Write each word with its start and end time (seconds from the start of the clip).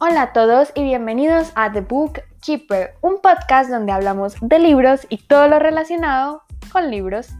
Hola 0.00 0.22
a 0.22 0.32
todos 0.32 0.70
y 0.76 0.84
bienvenidos 0.84 1.50
a 1.56 1.72
The 1.72 1.80
Book 1.80 2.20
Keeper, 2.40 2.94
un 3.00 3.20
podcast 3.20 3.68
donde 3.68 3.90
hablamos 3.90 4.36
de 4.40 4.60
libros 4.60 5.04
y 5.08 5.18
todo 5.18 5.48
lo 5.48 5.58
relacionado 5.58 6.44
con 6.70 6.88
libros. 6.88 7.30